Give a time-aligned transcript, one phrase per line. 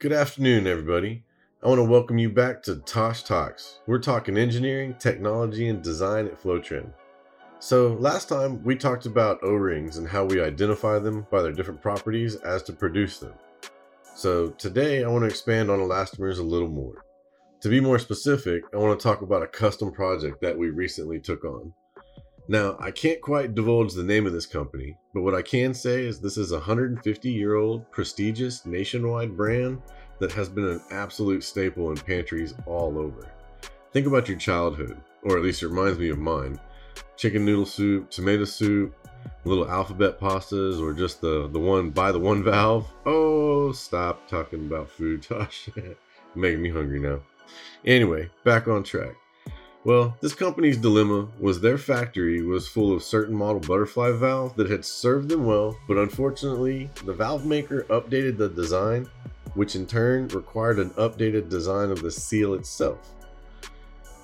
[0.00, 1.24] Good afternoon, everybody.
[1.60, 3.80] I want to welcome you back to Tosh Talks.
[3.88, 6.92] We're talking engineering, technology, and design at Flowtrend.
[7.58, 11.50] So, last time we talked about O rings and how we identify them by their
[11.50, 13.34] different properties as to produce them.
[14.14, 17.04] So, today I want to expand on elastomers a little more.
[17.62, 21.18] To be more specific, I want to talk about a custom project that we recently
[21.18, 21.74] took on.
[22.50, 26.06] Now, I can't quite divulge the name of this company, but what I can say
[26.06, 29.82] is this is a 150 year old prestigious nationwide brand
[30.18, 33.30] that has been an absolute staple in pantries all over.
[33.92, 36.58] Think about your childhood, or at least it reminds me of mine.
[37.18, 38.94] Chicken noodle soup, tomato soup,
[39.44, 42.90] little alphabet pastas, or just the, the one by the one valve.
[43.04, 45.68] Oh, stop talking about food, Tosh.
[46.34, 47.20] Making me hungry now.
[47.84, 49.16] Anyway, back on track.
[49.84, 54.68] Well, this company's dilemma was their factory was full of certain model butterfly valves that
[54.68, 59.08] had served them well, but unfortunately, the valve maker updated the design,
[59.54, 62.98] which in turn required an updated design of the seal itself.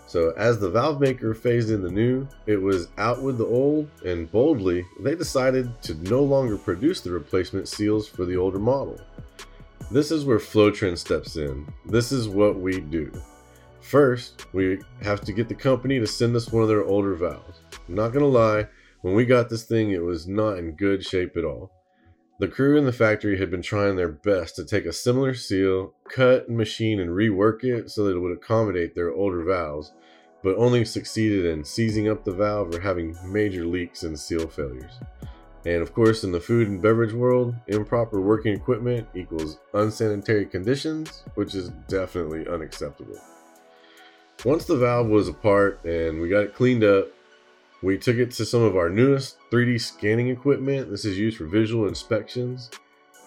[0.07, 3.89] So, as the valve maker phased in the new, it was out with the old,
[4.05, 9.01] and boldly, they decided to no longer produce the replacement seals for the older model.
[9.91, 11.67] This is where Flowtrend steps in.
[11.87, 13.11] This is what we do.
[13.85, 17.61] First, we have to get the company to send us one of their older valves.
[17.87, 18.67] I'm not gonna lie,
[19.03, 21.71] when we got this thing, it was not in good shape at all.
[22.41, 25.93] The crew in the factory had been trying their best to take a similar seal,
[26.09, 29.93] cut, machine, and rework it so that it would accommodate their older valves,
[30.43, 34.99] but only succeeded in seizing up the valve or having major leaks and seal failures.
[35.67, 41.23] And of course, in the food and beverage world, improper working equipment equals unsanitary conditions,
[41.35, 43.21] which is definitely unacceptable.
[44.45, 47.07] Once the valve was apart and we got it cleaned up,
[47.83, 50.91] we took it to some of our newest 3D scanning equipment.
[50.91, 52.71] This is used for visual inspections.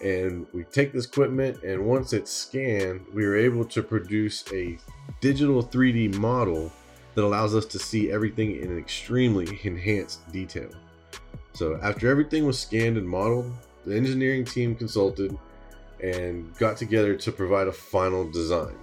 [0.02, 4.78] And we take this equipment, and once it's scanned, we are able to produce a
[5.20, 6.70] digital 3D model
[7.16, 10.70] that allows us to see everything in an extremely enhanced detail.
[11.52, 13.52] So, after everything was scanned and modeled,
[13.84, 15.36] the engineering team consulted
[16.00, 18.76] and got together to provide a final design.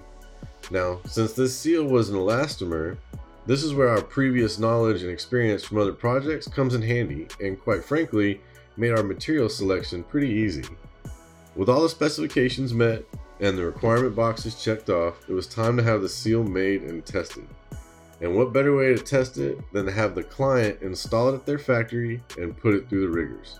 [0.71, 2.97] Now, since this seal was an elastomer,
[3.45, 7.59] this is where our previous knowledge and experience from other projects comes in handy, and
[7.59, 8.41] quite frankly,
[8.75, 10.63] made our material selection pretty easy.
[11.55, 13.03] With all the specifications met
[13.39, 17.05] and the requirement boxes checked off, it was time to have the seal made and
[17.05, 17.47] tested.
[18.21, 21.45] And what better way to test it than to have the client install it at
[21.45, 23.59] their factory and put it through the rigors?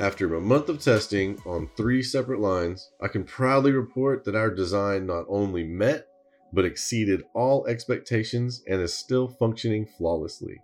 [0.00, 4.48] After a month of testing on three separate lines, I can proudly report that our
[4.48, 6.06] design not only met,
[6.52, 10.62] but exceeded all expectations and is still functioning flawlessly.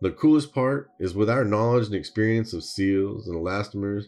[0.00, 4.04] The coolest part is with our knowledge and experience of seals and elastomers,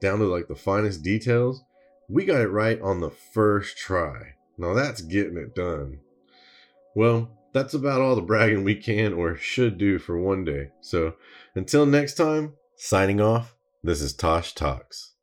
[0.00, 1.62] down to like the finest details,
[2.08, 4.36] we got it right on the first try.
[4.56, 6.00] Now that's getting it done.
[6.94, 10.70] Well, that's about all the bragging we can or should do for one day.
[10.80, 11.14] So
[11.54, 13.54] until next time, signing off.
[13.80, 15.14] This is Tosh Talks.